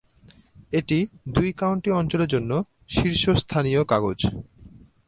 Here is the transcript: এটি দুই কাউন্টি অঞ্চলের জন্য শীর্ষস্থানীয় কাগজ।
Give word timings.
এটি 0.73 0.99
দুই 1.27 1.49
কাউন্টি 1.53 1.89
অঞ্চলের 1.91 2.29
জন্য 2.29 2.51
শীর্ষস্থানীয় 2.89 3.81
কাগজ। 3.83 4.19